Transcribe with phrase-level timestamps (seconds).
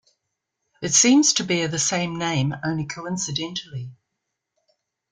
[0.81, 3.91] It seems to bear the same name only coincidentally.